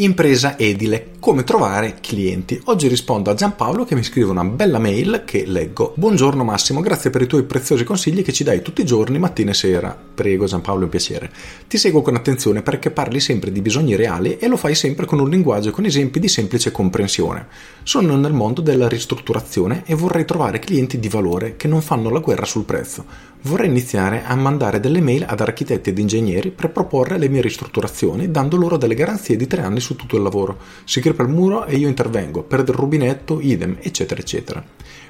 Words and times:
Impresa 0.00 0.56
edile, 0.56 1.14
come 1.18 1.42
trovare 1.42 1.96
clienti. 2.00 2.60
Oggi 2.66 2.86
rispondo 2.86 3.30
a 3.30 3.34
Giampaolo 3.34 3.84
che 3.84 3.96
mi 3.96 4.04
scrive 4.04 4.30
una 4.30 4.44
bella 4.44 4.78
mail 4.78 5.22
che 5.24 5.44
leggo. 5.44 5.92
Buongiorno 5.96 6.44
Massimo, 6.44 6.80
grazie 6.80 7.10
per 7.10 7.22
i 7.22 7.26
tuoi 7.26 7.42
preziosi 7.42 7.82
consigli 7.82 8.22
che 8.22 8.32
ci 8.32 8.44
dai 8.44 8.62
tutti 8.62 8.82
i 8.82 8.86
giorni, 8.86 9.18
mattina 9.18 9.50
e 9.50 9.54
sera. 9.54 9.98
Prego 10.14 10.46
Giampaolo, 10.46 10.82
è 10.82 10.84
un 10.84 10.90
piacere. 10.90 11.32
Ti 11.66 11.76
seguo 11.76 12.02
con 12.02 12.14
attenzione 12.14 12.62
perché 12.62 12.92
parli 12.92 13.18
sempre 13.18 13.50
di 13.50 13.60
bisogni 13.60 13.96
reali 13.96 14.38
e 14.38 14.46
lo 14.46 14.56
fai 14.56 14.76
sempre 14.76 15.04
con 15.04 15.18
un 15.18 15.28
linguaggio 15.28 15.70
e 15.70 15.72
con 15.72 15.84
esempi 15.84 16.20
di 16.20 16.28
semplice 16.28 16.70
comprensione. 16.70 17.48
Sono 17.82 18.16
nel 18.16 18.32
mondo 18.32 18.60
della 18.60 18.86
ristrutturazione 18.86 19.82
e 19.84 19.96
vorrei 19.96 20.24
trovare 20.24 20.60
clienti 20.60 21.00
di 21.00 21.08
valore 21.08 21.56
che 21.56 21.66
non 21.66 21.82
fanno 21.82 22.08
la 22.10 22.20
guerra 22.20 22.44
sul 22.44 22.62
prezzo. 22.62 23.04
Vorrei 23.42 23.68
iniziare 23.68 24.24
a 24.24 24.34
mandare 24.34 24.80
delle 24.80 25.00
mail 25.00 25.24
ad 25.26 25.40
architetti 25.40 25.90
ed 25.90 25.98
ingegneri 25.98 26.50
per 26.50 26.70
proporre 26.70 27.18
le 27.18 27.28
mie 27.28 27.40
ristrutturazioni, 27.40 28.30
dando 28.30 28.56
loro 28.56 28.76
delle 28.76 28.94
garanzie 28.94 29.36
di 29.36 29.46
tre 29.46 29.62
anni 29.62 29.80
su 29.88 29.96
tutto 29.96 30.16
il 30.16 30.22
lavoro. 30.22 30.58
Si 30.84 31.00
crepa 31.00 31.22
il 31.22 31.30
muro 31.30 31.64
e 31.64 31.76
io 31.76 31.88
intervengo, 31.88 32.42
perde 32.42 32.72
il 32.72 32.76
rubinetto, 32.76 33.40
idem, 33.40 33.78
eccetera, 33.80 34.20
eccetera. 34.20 34.62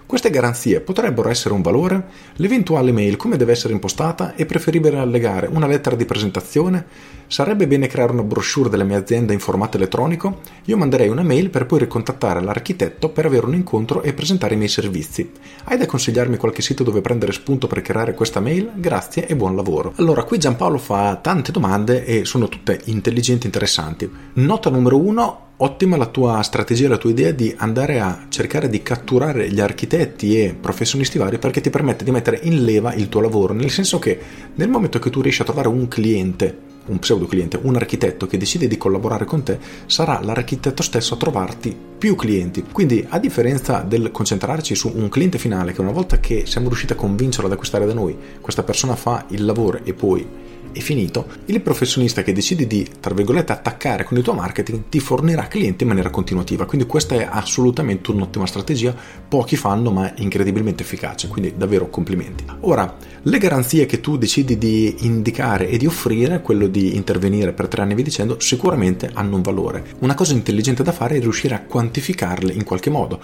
Queste 0.09 0.30
garanzie 0.30 0.80
potrebbero 0.80 1.29
essere 1.29 1.53
un 1.53 1.61
valore? 1.61 2.07
L'eventuale 2.37 2.93
mail 2.93 3.19
come 3.19 3.37
deve 3.37 3.53
essere 3.53 3.75
impostata? 3.75 4.34
È 4.34 4.47
preferibile 4.47 4.97
allegare 4.97 5.48
una 5.53 5.67
lettera 5.67 5.97
di 5.97 6.07
presentazione? 6.07 6.87
Sarebbe 7.27 7.67
bene 7.67 7.89
creare 7.89 8.12
una 8.12 8.23
brochure 8.23 8.71
della 8.71 8.84
mia 8.84 8.97
azienda 8.97 9.34
in 9.34 9.39
formato 9.39 9.77
elettronico? 9.77 10.41
Io 10.65 10.79
manderei 10.79 11.11
una 11.11 11.23
mail 11.23 11.51
per 11.51 11.67
poi 11.67 11.81
ricontattare 11.81 12.41
l'architetto 12.41 13.11
per 13.11 13.27
avere 13.27 13.45
un 13.45 13.53
incontro 13.53 14.01
e 14.01 14.15
presentare 14.15 14.55
i 14.55 14.57
miei 14.57 14.71
servizi. 14.71 15.31
Hai 15.65 15.77
da 15.77 15.84
consigliarmi 15.84 16.39
qualche 16.39 16.62
sito 16.62 16.84
dove 16.84 17.03
prendere 17.03 17.33
spunto 17.33 17.67
per 17.67 17.83
creare 17.83 18.15
questa 18.15 18.41
mail? 18.41 18.72
Grazie 18.77 19.27
e 19.27 19.37
buon 19.37 19.55
lavoro. 19.55 19.93
Allora, 19.97 20.25
qui 20.25 20.39
Giampaolo 20.39 20.78
fa 20.78 21.17
tante 21.17 21.53
domande 21.53 22.06
e 22.06 22.25
sono 22.25 22.48
tutte 22.48 22.81
intelligenti 22.84 23.43
e 23.43 23.48
interessanti. 23.48 24.11
Nota 24.33 24.70
numero 24.70 24.98
uno, 24.98 25.47
Ottima 25.61 25.97
la 25.97 26.06
tua 26.06 26.41
strategia, 26.42 26.89
la 26.89 26.98
tua 26.98 27.11
idea 27.11 27.33
di 27.33 27.53
andare 27.56 27.98
a 27.98 28.27
cercare 28.28 28.69
di 28.69 28.81
catturare 28.81 29.51
gli 29.51 29.59
architetti 29.59 30.41
e 30.41 30.55
professionisti 30.55 31.19
vari 31.19 31.39
perché 31.39 31.61
ti 31.61 31.69
permette 31.69 32.05
di 32.05 32.12
mettere 32.12 32.39
in 32.45 32.62
leva 32.62 32.95
il 32.95 33.09
tuo 33.09 33.20
lavoro, 33.20 33.55
nel 33.55 33.70
senso 33.70 33.98
che 33.98 34.20
nel 34.55 34.69
momento 34.69 35.00
che 35.00 35.11
tu 35.11 35.20
riesci 35.20 35.42
a 35.42 35.45
trovare 35.45 35.67
un 35.67 35.89
cliente 35.89 36.56
un 36.89 36.98
pseudo 36.98 37.27
cliente, 37.27 37.58
un 37.62 37.77
architetto 37.77 38.27
che 38.27 38.39
decide 38.39 38.67
di 38.67 38.77
collaborare 38.77 39.25
con 39.25 39.42
te, 39.42 39.58
sarà 39.86 40.20
l'architetto 40.22 40.83
stesso 40.83 41.14
a 41.14 41.17
trovarti 41.19 41.77
più 41.98 42.14
clienti. 42.14 42.64
Quindi, 42.70 43.05
a 43.08 43.19
differenza 43.19 43.81
del 43.81 44.11
concentrarci 44.11 44.75
su 44.75 44.92
un 44.94 45.09
cliente 45.09 45.39
finale, 45.39 45.72
che 45.72 45.81
una 45.81 45.92
volta 45.92 46.20
che 46.20 46.44
siamo 46.47 46.69
riusciti 46.69 46.92
a 46.92 46.97
convincerlo 46.97 47.47
ad 47.47 47.53
acquistare 47.53 47.86
da 47.86 47.94
noi, 47.94 48.16
questa 48.41 48.62
persona 48.62 48.97
fa 48.97 49.25
il 49.28 49.44
lavoro 49.44 49.81
e 49.84 49.94
poi 49.94 50.27
è 50.70 50.81
finito, 50.81 51.27
il 51.47 51.61
professionista 51.61 52.22
che 52.22 52.33
decide 52.33 52.66
di, 52.66 52.86
tra 53.00 53.14
virgolette, 53.14 53.53
attaccare 53.53 54.05
con 54.05 54.16
il 54.16 54.22
tuo 54.22 54.34
marketing 54.34 54.84
ti 54.89 55.00
fornirà 55.00 55.48
clienti 55.48 55.83
in 55.83 55.89
maniera 55.89 56.11
continuativa. 56.11 56.66
Quindi 56.66 56.86
questa 56.86 57.14
è 57.16 57.27
assolutamente 57.28 58.11
un'ottima 58.11 58.47
strategia, 58.47 58.94
pochi 59.28 59.56
fanno 59.56 59.91
ma 59.91 60.12
incredibilmente 60.16 60.83
efficace, 60.83 61.28
quindi 61.28 61.55
davvero 61.56 61.89
complimenti. 61.89 62.44
Ora, 62.61 62.97
le 63.22 63.39
garanzie 63.39 63.86
che 63.86 64.00
tu 64.00 64.16
decidi 64.16 64.59
di 64.59 64.94
indicare 65.00 65.69
e 65.69 65.78
di 65.78 65.86
offrire, 65.86 66.42
quello 66.42 66.66
di 66.66 66.78
intervenire 66.79 67.53
per 67.53 67.69
tre 67.69 67.83
anni 67.83 67.95
via 67.95 68.05
dicendo, 68.05 68.41
sicuramente 68.41 69.11
hanno 69.12 69.37
un 69.37 69.43
valore. 69.43 69.84
Una 70.01 70.15
cosa 70.15 70.33
intelligente 70.33 70.83
da 70.83 70.93
fare 70.93 71.17
è 71.17 71.21
riuscire 71.21 71.55
a 71.55 71.62
quantificarle 71.62 72.53
in 72.53 72.65
qualche 72.65 72.91
modo 72.91 73.21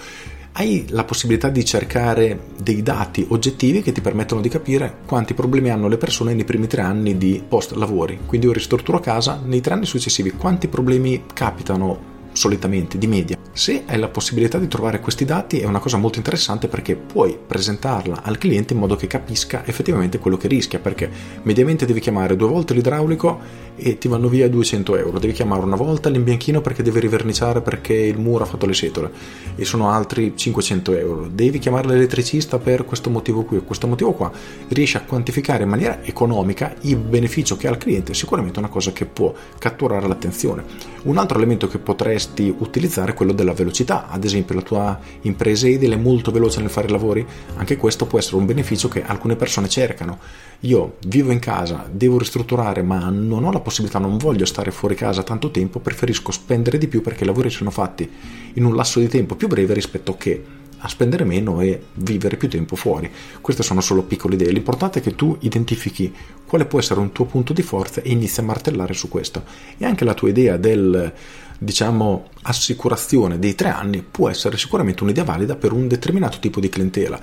hai 0.56 0.86
la 0.90 1.04
possibilità 1.04 1.48
di 1.48 1.64
cercare 1.64 2.38
dei 2.60 2.82
dati 2.82 3.26
oggettivi 3.28 3.82
che 3.82 3.92
ti 3.92 4.00
permettono 4.00 4.40
di 4.40 4.48
capire 4.48 4.98
quanti 5.04 5.34
problemi 5.34 5.70
hanno 5.70 5.88
le 5.88 5.96
persone 5.96 6.32
nei 6.32 6.44
primi 6.44 6.68
tre 6.68 6.82
anni 6.82 7.18
di 7.18 7.42
post 7.46 7.72
lavori. 7.72 8.20
Quindi 8.24 8.46
io 8.46 8.52
ristrutturo 8.52 9.00
casa, 9.00 9.40
nei 9.44 9.60
tre 9.60 9.74
anni 9.74 9.86
successivi 9.86 10.30
quanti 10.30 10.68
problemi 10.68 11.24
capitano 11.32 12.12
solitamente 12.34 12.98
di 12.98 13.06
media. 13.06 13.38
Se 13.52 13.84
hai 13.86 13.98
la 13.98 14.08
possibilità 14.08 14.58
di 14.58 14.68
trovare 14.68 15.00
questi 15.00 15.24
dati 15.24 15.60
è 15.60 15.64
una 15.64 15.78
cosa 15.78 15.96
molto 15.96 16.18
interessante 16.18 16.68
perché 16.68 16.96
puoi 16.96 17.38
presentarla 17.44 18.22
al 18.22 18.36
cliente 18.36 18.72
in 18.74 18.80
modo 18.80 18.96
che 18.96 19.06
capisca 19.06 19.64
effettivamente 19.64 20.18
quello 20.18 20.36
che 20.36 20.48
rischia, 20.48 20.80
perché 20.80 21.08
mediamente 21.42 21.86
devi 21.86 22.00
chiamare 22.00 22.36
due 22.36 22.48
volte 22.48 22.74
l'idraulico 22.74 23.62
e 23.76 23.98
ti 23.98 24.08
vanno 24.08 24.28
via 24.28 24.48
200 24.48 24.96
euro, 24.96 25.18
devi 25.18 25.32
chiamare 25.32 25.64
una 25.64 25.76
volta 25.76 26.08
l'imbianchino 26.08 26.60
perché 26.60 26.82
deve 26.82 27.00
riverniciare 27.00 27.60
perché 27.60 27.94
il 27.94 28.18
muro 28.18 28.44
ha 28.44 28.46
fatto 28.46 28.66
le 28.66 28.74
setole 28.74 29.10
e 29.56 29.64
sono 29.64 29.90
altri 29.90 30.32
500 30.36 30.96
euro, 30.96 31.28
devi 31.30 31.58
chiamare 31.58 31.88
l'elettricista 31.88 32.58
per 32.58 32.84
questo 32.84 33.10
motivo 33.10 33.42
qui 33.44 33.58
o 33.58 33.62
questo 33.62 33.86
motivo 33.86 34.12
qua, 34.12 34.30
riesci 34.68 34.96
a 34.96 35.02
quantificare 35.02 35.62
in 35.62 35.68
maniera 35.68 36.02
economica 36.02 36.74
il 36.82 36.96
beneficio 36.96 37.56
che 37.56 37.68
ha 37.68 37.70
il 37.70 37.78
cliente, 37.78 38.12
è 38.12 38.14
sicuramente 38.14 38.58
una 38.58 38.68
cosa 38.68 38.92
che 38.92 39.06
può 39.06 39.32
catturare 39.58 40.06
l'attenzione. 40.06 40.92
Un 41.04 41.18
altro 41.18 41.36
elemento 41.36 41.68
che 41.68 41.78
potresti 42.24 42.54
utilizzare 42.58 43.12
quello 43.12 43.32
della 43.32 43.52
velocità, 43.52 44.08
ad 44.08 44.24
esempio 44.24 44.54
la 44.54 44.62
tua 44.62 44.98
impresa 45.22 45.68
edile 45.68 45.94
è 45.94 45.98
molto 45.98 46.30
veloce 46.30 46.60
nel 46.60 46.70
fare 46.70 46.86
i 46.86 46.90
lavori, 46.90 47.24
anche 47.56 47.76
questo 47.76 48.06
può 48.06 48.18
essere 48.18 48.36
un 48.36 48.46
beneficio 48.46 48.88
che 48.88 49.04
alcune 49.04 49.36
persone 49.36 49.68
cercano. 49.68 50.18
Io 50.60 50.96
vivo 51.06 51.32
in 51.32 51.38
casa, 51.38 51.86
devo 51.90 52.18
ristrutturare, 52.18 52.82
ma 52.82 53.10
non 53.10 53.44
ho 53.44 53.52
la 53.52 53.60
possibilità, 53.60 53.98
non 53.98 54.16
voglio 54.16 54.46
stare 54.46 54.70
fuori 54.70 54.94
casa 54.94 55.22
tanto 55.22 55.50
tempo, 55.50 55.80
preferisco 55.80 56.32
spendere 56.32 56.78
di 56.78 56.88
più 56.88 57.02
perché 57.02 57.24
i 57.24 57.26
lavori 57.26 57.50
sono 57.50 57.70
fatti 57.70 58.10
in 58.54 58.64
un 58.64 58.74
lasso 58.74 59.00
di 59.00 59.08
tempo 59.08 59.34
più 59.34 59.48
breve 59.48 59.74
rispetto 59.74 60.16
che 60.16 60.62
a 60.84 60.88
spendere 60.88 61.24
meno 61.24 61.60
e 61.62 61.80
vivere 61.94 62.36
più 62.36 62.48
tempo 62.48 62.76
fuori. 62.76 63.10
Queste 63.40 63.62
sono 63.62 63.80
solo 63.80 64.02
piccole 64.02 64.34
idee. 64.34 64.52
L'importante 64.52 64.98
è 64.98 65.02
che 65.02 65.14
tu 65.14 65.34
identifichi 65.40 66.12
quale 66.46 66.66
può 66.66 66.78
essere 66.78 67.00
un 67.00 67.10
tuo 67.10 67.24
punto 67.24 67.54
di 67.54 67.62
forza 67.62 68.02
e 68.02 68.10
inizi 68.10 68.40
a 68.40 68.42
martellare 68.42 68.92
su 68.92 69.08
questo. 69.08 69.44
E 69.78 69.86
anche 69.86 70.04
la 70.04 70.12
tua 70.12 70.28
idea 70.28 70.58
del 70.58 71.10
diciamo 71.58 72.28
assicurazione 72.42 73.38
dei 73.38 73.54
tre 73.54 73.68
anni 73.68 74.02
può 74.02 74.28
essere 74.28 74.56
sicuramente 74.56 75.02
un'idea 75.02 75.24
valida 75.24 75.56
per 75.56 75.72
un 75.72 75.88
determinato 75.88 76.38
tipo 76.38 76.60
di 76.60 76.68
clientela 76.68 77.18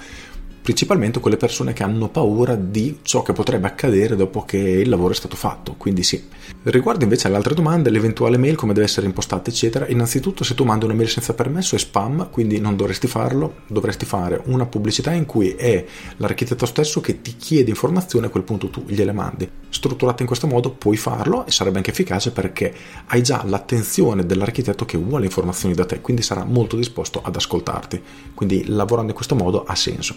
principalmente 0.62 1.20
quelle 1.20 1.38
persone 1.38 1.74
che 1.74 1.84
hanno 1.84 2.10
paura 2.10 2.56
di 2.56 3.00
ciò 3.02 3.24
che 3.24 3.34
potrebbe 3.34 3.68
accadere 3.68 4.16
dopo 4.16 4.44
che 4.44 4.58
il 4.58 4.90
lavoro 4.90 5.14
è 5.14 5.16
stato 5.16 5.36
fatto, 5.36 5.76
quindi 5.76 6.04
sì. 6.04 6.24
Riguardo 6.64 7.04
invece 7.04 7.28
alle 7.28 7.38
altre 7.38 7.56
domande, 7.56 7.90
l'eventuale 7.90 8.38
mail, 8.38 8.56
come 8.56 8.74
deve 8.74 8.86
essere 8.86 9.08
impostata, 9.08 9.50
eccetera, 9.50 9.88
innanzitutto 9.88 10.44
se 10.44 10.54
tu 10.54 10.64
mandi 10.64 10.86
una 10.86 10.94
mail 10.94 11.10
senza 11.10 11.34
permesso 11.34 11.76
è 11.76 11.80
spam, 11.80 12.30
quindi 12.30 12.60
non 12.60 12.76
dovresti 12.76 13.08
farlo, 13.08 13.62
dovresti 13.68 14.06
fare 14.06 14.42
una 14.46 14.66
pubblicità 14.66 15.12
in 15.12 15.26
cui 15.26 15.52
è 15.52 15.84
l'architetto 16.18 16.66
stesso 16.66 17.02
che 17.02 17.22
ti 17.22 17.36
chiede 17.38 17.72
informazioni, 17.72 18.28
a 18.28 18.30
quel 18.30 18.44
punto 18.44 18.70
tu 18.70 18.84
gliele 18.86 19.12
mandi. 19.12 19.50
Strutturata 19.70 20.22
in 20.22 20.28
questo 20.28 20.48
modo 20.48 20.72
puoi 20.72 20.98
farlo 20.98 21.46
e 21.48 21.52
sarebbe 21.52 21.78
anche 21.78 21.92
efficace 21.92 22.32
perché 22.32 22.74
hai 23.08 23.24
già 23.24 23.44
l'attenzione 23.46 24.26
dell'architetto 24.26 24.86
che 24.86 24.98
vuole 24.98 25.26
informazioni 25.26 25.74
da 25.74 25.86
te, 25.86 26.02
quindi 26.02 26.22
sarà 26.22 26.44
molto 26.44 26.76
disposto 26.76 27.22
ad 27.24 27.36
ascoltarti. 27.36 28.02
Quindi 28.36 28.66
lavorando 28.68 29.10
in 29.10 29.16
questo 29.16 29.36
modo 29.36 29.64
ha 29.64 29.76
senso. 29.76 30.16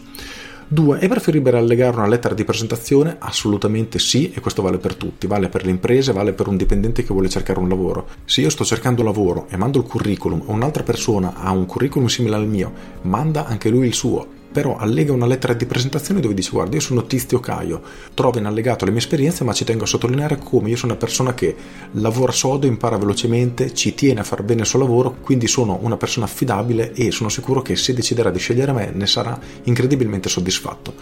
2. 0.69 0.99
È 0.99 1.09
preferibile 1.09 1.59
allegare 1.59 1.97
una 1.97 2.07
lettera 2.07 2.35
di 2.35 2.45
presentazione? 2.45 3.17
Assolutamente 3.19 3.99
sì, 3.99 4.33
e 4.33 4.41
questo 4.41 4.63
vale 4.63 4.79
per 4.79 4.95
tutti, 4.95 5.27
vale 5.27 5.49
per 5.49 5.65
le 5.65 5.71
imprese, 5.71 6.13
vale 6.13 6.33
per 6.33 6.49
un 6.49 6.57
dipendente 6.57 7.03
che 7.03 7.13
vuole 7.13 7.29
cercare 7.29 7.59
un 7.59 7.69
lavoro. 7.69 8.09
Se 8.25 8.41
io 8.41 8.51
sto 8.51 8.65
cercando 8.65 9.03
lavoro 9.03 9.47
e 9.51 9.57
mando 9.57 9.79
il 9.79 9.85
curriculum 9.85 10.41
e 10.41 10.51
un'altra 10.51 10.83
persona 10.83 11.35
ha 11.37 11.51
un 11.51 11.67
curriculum 11.67 12.09
simile 12.09 12.37
al 12.37 12.47
mio, 12.47 12.73
manda 13.03 13.47
anche 13.47 13.69
lui 13.69 13.87
il 13.87 13.95
suo 13.95 14.43
però 14.55 14.77
allega 14.77 15.13
una 15.13 15.27
lettera 15.27 15.53
di 15.53 15.67
presentazione 15.67 16.21
dove 16.21 16.33
dice 16.33 16.51
guarda 16.53 16.77
io 16.77 16.81
sono 16.81 17.07
Tizio 17.07 17.41
Caio, 17.41 17.83
trovo 18.15 18.39
in 18.39 18.47
allegato 18.47 18.85
le 18.85 18.93
mie 18.93 19.01
esperienze 19.01 19.43
ma 19.43 19.53
ci 19.53 19.65
tengo 19.65 19.83
a 19.83 19.89
sottolineare 19.89 20.39
come 20.39 20.69
io 20.69 20.77
sono 20.77 20.93
una 20.93 21.01
persona 21.01 21.35
che 21.35 21.57
lavora 21.95 22.31
sodo, 22.31 22.65
impara 22.65 22.97
velocemente, 22.97 23.75
ci 23.75 23.95
tiene 23.95 24.21
a 24.21 24.23
far 24.23 24.45
bene 24.45 24.61
il 24.61 24.69
suo 24.69 24.79
lavoro, 24.79 25.17
quindi 25.21 25.49
sono 25.49 25.81
una 25.83 25.97
persona 25.97 26.27
affidabile 26.27 26.93
e 26.93 27.11
sono 27.11 27.31
sicuro 27.31 27.63
che 27.63 27.75
se 27.75 27.95
deciderà 27.95 28.31
di 28.31 28.39
scegliere 28.39 28.71
me 28.71 28.93
ne 28.95 29.09
sarà 29.09 29.37
incredibilmente 29.65 30.29
soddisfatto. 30.29 30.95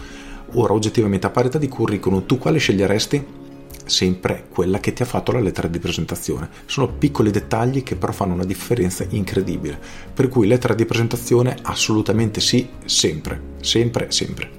Ora 0.52 0.72
oggettivamente 0.72 1.26
a 1.26 1.30
parità 1.30 1.58
di 1.58 1.68
curriculum 1.68 2.24
tu 2.24 2.38
quale 2.38 2.56
sceglieresti? 2.56 3.41
Sempre 3.84 4.46
quella 4.48 4.80
che 4.80 4.92
ti 4.92 5.02
ha 5.02 5.06
fatto 5.06 5.32
la 5.32 5.40
lettera 5.40 5.68
di 5.68 5.78
presentazione. 5.78 6.48
Sono 6.66 6.88
piccoli 6.88 7.30
dettagli 7.30 7.82
che 7.82 7.96
però 7.96 8.12
fanno 8.12 8.34
una 8.34 8.44
differenza 8.44 9.04
incredibile. 9.08 9.78
Per 10.12 10.28
cui 10.28 10.46
lettera 10.46 10.74
di 10.74 10.86
presentazione 10.86 11.56
assolutamente 11.62 12.40
sì, 12.40 12.68
sempre, 12.84 13.40
sempre, 13.60 14.10
sempre. 14.10 14.50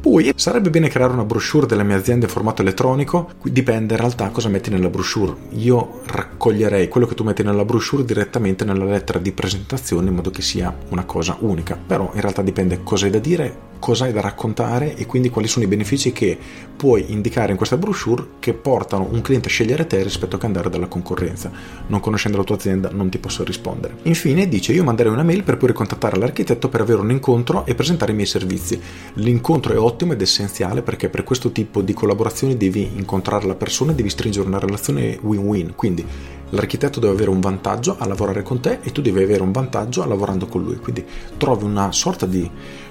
Poi 0.00 0.32
sarebbe 0.36 0.70
bene 0.70 0.88
creare 0.88 1.12
una 1.12 1.24
brochure 1.24 1.66
della 1.66 1.82
mia 1.82 1.96
azienda 1.96 2.26
in 2.26 2.30
formato 2.30 2.62
elettronico, 2.62 3.30
dipende 3.42 3.94
in 3.94 4.00
realtà 4.00 4.28
cosa 4.28 4.48
metti 4.48 4.70
nella 4.70 4.90
brochure. 4.90 5.34
Io 5.50 6.02
raccoglierei 6.06 6.88
quello 6.88 7.06
che 7.06 7.14
tu 7.14 7.24
metti 7.24 7.42
nella 7.42 7.64
brochure 7.64 8.04
direttamente 8.04 8.64
nella 8.64 8.84
lettera 8.84 9.18
di 9.18 9.32
presentazione 9.32 10.08
in 10.08 10.14
modo 10.14 10.30
che 10.30 10.42
sia 10.42 10.74
una 10.90 11.04
cosa 11.04 11.36
unica, 11.40 11.76
però 11.76 12.10
in 12.14 12.20
realtà 12.20 12.42
dipende 12.42 12.82
cosa 12.84 13.06
hai 13.06 13.10
da 13.10 13.18
dire, 13.18 13.56
cosa 13.78 14.04
hai 14.04 14.12
da 14.12 14.20
raccontare 14.20 14.94
e 14.94 15.06
quindi 15.06 15.30
quali 15.30 15.48
sono 15.48 15.64
i 15.64 15.68
benefici 15.68 16.12
che 16.12 16.38
puoi 16.76 17.12
indicare 17.12 17.50
in 17.50 17.56
questa 17.56 17.76
brochure 17.76 18.26
che 18.38 18.54
portano 18.54 19.08
un 19.10 19.20
cliente 19.20 19.48
a 19.48 19.50
scegliere 19.50 19.86
te 19.86 20.02
rispetto 20.02 20.38
che 20.38 20.46
andare 20.46 20.70
dalla 20.70 20.86
concorrenza. 20.86 21.50
Non 21.86 22.00
conoscendo 22.00 22.38
la 22.38 22.44
tua 22.44 22.56
azienda 22.56 22.90
non 22.92 23.08
ti 23.08 23.18
posso 23.18 23.44
rispondere. 23.44 23.96
Infine 24.02 24.48
dice 24.48 24.72
io 24.72 24.84
manderei 24.84 25.12
una 25.12 25.22
mail 25.22 25.42
per 25.42 25.56
poi 25.56 25.68
ricontattare 25.68 26.16
l'architetto 26.16 26.68
per 26.68 26.80
avere 26.80 27.00
un 27.00 27.10
incontro 27.10 27.66
e 27.66 27.74
presentare 27.74 28.12
i 28.12 28.14
miei 28.14 28.26
servizi. 28.26 28.80
L'incontro 29.14 29.72
è 29.72 29.78
ottimo 29.78 30.12
ed 30.12 30.20
essenziale 30.20 30.82
perché 30.82 31.08
per 31.08 31.24
questo 31.24 31.50
tipo 31.50 31.82
di 31.82 31.92
collaborazioni 31.92 32.56
devi 32.56 32.90
incontrare 32.94 33.46
la 33.46 33.54
persona 33.54 33.92
e 33.92 33.94
devi 33.94 34.10
stringere 34.10 34.46
una 34.46 34.58
relazione 34.58 35.18
win-win. 35.20 35.74
Quindi 35.74 36.06
l'architetto 36.50 37.00
deve 37.00 37.12
avere 37.12 37.30
un 37.30 37.40
vantaggio 37.40 37.96
a 37.98 38.06
lavorare 38.06 38.42
con 38.42 38.60
te 38.60 38.78
e 38.82 38.92
tu 38.92 39.02
devi 39.02 39.22
avere 39.22 39.42
un 39.42 39.52
vantaggio 39.52 40.06
lavorando 40.06 40.46
con 40.46 40.62
lui. 40.62 40.76
Quindi 40.76 41.04
trovi 41.36 41.64
una 41.64 41.92
sorta 41.92 42.26
di 42.26 42.48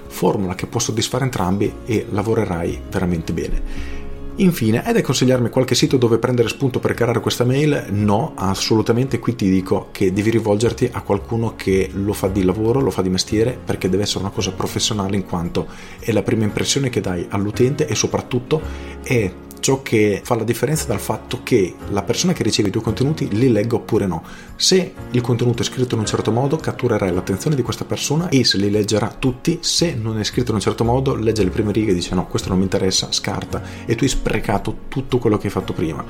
formula 0.08 0.54
che 0.54 0.66
può 0.66 0.80
soddisfare 0.80 1.24
entrambi 1.24 1.72
e 1.84 2.06
lavorerai 2.10 2.82
veramente 2.90 3.32
bene. 3.32 3.96
Infine, 4.40 4.84
è 4.84 4.92
da 4.92 5.02
consigliarmi 5.02 5.50
qualche 5.50 5.74
sito 5.74 5.96
dove 5.96 6.18
prendere 6.18 6.48
spunto 6.48 6.78
per 6.78 6.94
creare 6.94 7.18
questa 7.18 7.44
mail? 7.44 7.86
No, 7.90 8.34
assolutamente. 8.36 9.18
Qui 9.18 9.34
ti 9.34 9.50
dico 9.50 9.88
che 9.90 10.12
devi 10.12 10.30
rivolgerti 10.30 10.88
a 10.92 11.02
qualcuno 11.02 11.54
che 11.56 11.90
lo 11.92 12.12
fa 12.12 12.28
di 12.28 12.44
lavoro, 12.44 12.80
lo 12.80 12.90
fa 12.90 13.02
di 13.02 13.08
mestiere, 13.08 13.58
perché 13.64 13.88
deve 13.88 14.04
essere 14.04 14.20
una 14.20 14.30
cosa 14.30 14.52
professionale 14.52 15.16
in 15.16 15.26
quanto 15.26 15.66
è 15.98 16.12
la 16.12 16.22
prima 16.22 16.44
impressione 16.44 16.88
che 16.88 17.00
dai 17.00 17.26
all'utente 17.28 17.88
e 17.88 17.96
soprattutto 17.96 18.60
è 19.02 19.28
ciò 19.68 19.82
che 19.82 20.22
fa 20.24 20.34
la 20.34 20.44
differenza 20.44 20.86
dal 20.86 20.98
fatto 20.98 21.40
che 21.42 21.74
la 21.90 22.02
persona 22.02 22.32
che 22.32 22.42
riceve 22.42 22.68
i 22.68 22.70
tuoi 22.70 22.82
contenuti 22.82 23.28
li 23.28 23.52
legga 23.52 23.76
oppure 23.76 24.06
no. 24.06 24.22
Se 24.56 24.94
il 25.10 25.20
contenuto 25.20 25.60
è 25.60 25.64
scritto 25.66 25.92
in 25.92 26.00
un 26.00 26.06
certo 26.06 26.32
modo, 26.32 26.56
catturerai 26.56 27.12
l'attenzione 27.12 27.54
di 27.54 27.60
questa 27.60 27.84
persona 27.84 28.30
e 28.30 28.44
se 28.44 28.56
li 28.56 28.70
leggerà 28.70 29.14
tutti. 29.18 29.58
Se 29.60 29.94
non 29.94 30.18
è 30.18 30.24
scritto 30.24 30.52
in 30.52 30.54
un 30.54 30.62
certo 30.62 30.84
modo, 30.84 31.14
legge 31.14 31.44
le 31.44 31.50
prime 31.50 31.70
righe 31.70 31.90
e 31.90 31.94
dice 31.94 32.14
no, 32.14 32.26
questo 32.28 32.48
non 32.48 32.56
mi 32.56 32.64
interessa, 32.64 33.12
scarta 33.12 33.62
e 33.84 33.94
tu 33.94 34.04
hai 34.04 34.08
sprecato 34.08 34.74
tutto 34.88 35.18
quello 35.18 35.36
che 35.36 35.48
hai 35.48 35.52
fatto 35.52 35.74
prima. 35.74 36.02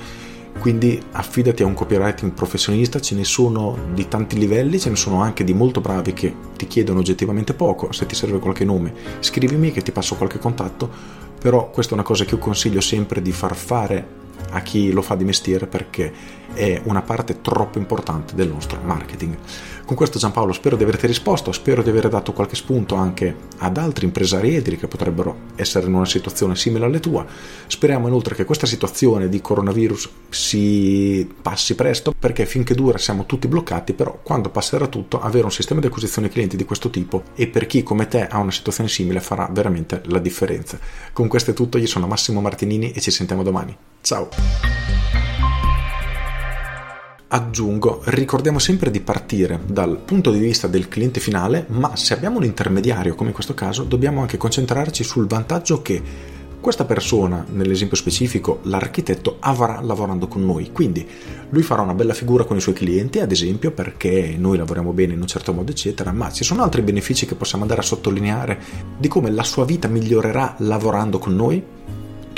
Quindi 0.60 1.00
affidati 1.12 1.64
a 1.64 1.66
un 1.66 1.74
copywriting 1.74 2.32
professionista, 2.32 3.00
ce 3.00 3.16
ne 3.16 3.24
sono 3.24 3.76
di 3.92 4.06
tanti 4.06 4.38
livelli, 4.38 4.78
ce 4.78 4.90
ne 4.90 4.96
sono 4.96 5.20
anche 5.20 5.42
di 5.42 5.52
molto 5.52 5.80
bravi 5.80 6.12
che 6.12 6.32
ti 6.56 6.68
chiedono 6.68 7.00
oggettivamente 7.00 7.54
poco, 7.54 7.90
se 7.90 8.06
ti 8.06 8.14
serve 8.14 8.38
qualche 8.38 8.64
nome 8.64 8.92
scrivimi 9.20 9.72
che 9.72 9.82
ti 9.82 9.92
passo 9.92 10.16
qualche 10.16 10.38
contatto, 10.38 11.26
però 11.38 11.70
questa 11.70 11.92
è 11.92 11.94
una 11.94 12.02
cosa 12.02 12.24
che 12.24 12.34
io 12.34 12.40
consiglio 12.40 12.80
sempre 12.80 13.22
di 13.22 13.32
far 13.32 13.54
fare 13.54 14.16
a 14.50 14.60
chi 14.60 14.90
lo 14.92 15.02
fa 15.02 15.14
di 15.14 15.24
mestiere 15.24 15.66
perché 15.66 16.12
è 16.52 16.80
una 16.84 17.02
parte 17.02 17.40
troppo 17.40 17.78
importante 17.78 18.34
del 18.34 18.48
nostro 18.48 18.80
marketing. 18.82 19.36
Con 19.84 19.96
questo 19.96 20.18
Giampaolo 20.18 20.52
spero 20.52 20.76
di 20.76 20.82
averti 20.82 21.06
risposto, 21.06 21.50
spero 21.50 21.82
di 21.82 21.88
aver 21.88 22.08
dato 22.08 22.34
qualche 22.34 22.56
spunto 22.56 22.94
anche 22.94 23.34
ad 23.58 23.78
altri 23.78 24.04
impresari 24.04 24.54
edili 24.54 24.76
che 24.76 24.86
potrebbero 24.86 25.46
essere 25.54 25.86
in 25.86 25.94
una 25.94 26.04
situazione 26.04 26.56
simile 26.56 26.84
alla 26.84 26.98
tua. 26.98 27.24
Speriamo 27.66 28.06
inoltre 28.06 28.34
che 28.34 28.44
questa 28.44 28.66
situazione 28.66 29.30
di 29.30 29.40
coronavirus 29.40 30.10
si 30.28 31.26
passi 31.40 31.74
presto 31.74 32.12
perché 32.12 32.44
finché 32.44 32.74
dura 32.74 32.98
siamo 32.98 33.24
tutti 33.24 33.48
bloccati, 33.48 33.94
però 33.94 34.20
quando 34.22 34.50
passerà 34.50 34.88
tutto 34.88 35.20
avere 35.20 35.44
un 35.44 35.52
sistema 35.52 35.80
di 35.80 35.86
acquisizione 35.86 36.28
clienti 36.28 36.56
di 36.56 36.64
questo 36.64 36.90
tipo 36.90 37.22
e 37.34 37.46
per 37.46 37.66
chi 37.66 37.82
come 37.82 38.08
te 38.08 38.26
ha 38.26 38.38
una 38.38 38.50
situazione 38.50 38.90
simile 38.90 39.20
farà 39.20 39.48
veramente 39.50 40.02
la 40.06 40.18
differenza. 40.18 40.78
Con 41.14 41.28
questo 41.28 41.52
è 41.52 41.54
tutto, 41.54 41.78
io 41.78 41.86
sono 41.86 42.06
Massimo 42.06 42.42
Martinini 42.42 42.90
e 42.90 43.00
ci 43.00 43.10
sentiamo 43.10 43.42
domani. 43.42 43.74
Ciao! 44.02 44.97
Aggiungo, 47.30 48.00
ricordiamo 48.04 48.58
sempre 48.58 48.90
di 48.90 49.00
partire 49.00 49.60
dal 49.66 49.98
punto 49.98 50.30
di 50.30 50.38
vista 50.38 50.66
del 50.66 50.88
cliente 50.88 51.20
finale, 51.20 51.66
ma 51.68 51.94
se 51.94 52.14
abbiamo 52.14 52.38
un 52.38 52.44
intermediario 52.44 53.14
come 53.14 53.28
in 53.28 53.34
questo 53.34 53.52
caso, 53.52 53.82
dobbiamo 53.82 54.22
anche 54.22 54.38
concentrarci 54.38 55.04
sul 55.04 55.26
vantaggio 55.26 55.82
che 55.82 56.02
questa 56.58 56.86
persona, 56.86 57.44
nell'esempio 57.50 57.98
specifico 57.98 58.60
l'architetto, 58.62 59.36
avrà 59.40 59.82
lavorando 59.82 60.26
con 60.26 60.42
noi. 60.42 60.72
Quindi 60.72 61.06
lui 61.50 61.62
farà 61.62 61.82
una 61.82 61.92
bella 61.92 62.14
figura 62.14 62.44
con 62.44 62.56
i 62.56 62.62
suoi 62.62 62.74
clienti, 62.74 63.20
ad 63.20 63.30
esempio, 63.30 63.72
perché 63.72 64.34
noi 64.38 64.56
lavoriamo 64.56 64.94
bene 64.94 65.12
in 65.12 65.20
un 65.20 65.26
certo 65.26 65.52
modo, 65.52 65.70
eccetera, 65.70 66.12
ma 66.12 66.32
ci 66.32 66.44
sono 66.44 66.62
altri 66.62 66.80
benefici 66.80 67.26
che 67.26 67.34
possiamo 67.34 67.62
andare 67.62 67.82
a 67.82 67.84
sottolineare 67.84 68.58
di 68.96 69.06
come 69.06 69.30
la 69.30 69.44
sua 69.44 69.66
vita 69.66 69.86
migliorerà 69.86 70.54
lavorando 70.60 71.18
con 71.18 71.36
noi? 71.36 71.62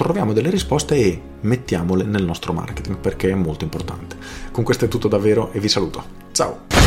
Troviamo 0.05 0.33
delle 0.33 0.51
risposte 0.51 0.97
e 0.97 1.21
mettiamole 1.43 2.05
nel 2.05 2.25
nostro 2.25 2.53
marketing 2.53 2.97
perché 2.97 3.31
è 3.31 3.35
molto 3.35 3.65
importante. 3.65 4.17
Con 4.51 4.65
questo 4.65 4.87
è 4.87 4.89
tutto 4.89 5.09
davvero 5.09 5.53
e 5.53 5.61
vi 5.61 5.69
saluto. 5.69 6.03
Ciao! 6.33 6.80